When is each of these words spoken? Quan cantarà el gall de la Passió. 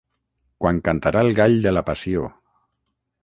Quan 0.63 0.79
cantarà 0.87 1.21
el 1.27 1.37
gall 1.41 1.59
de 1.67 1.73
la 1.79 1.85
Passió. 1.91 2.25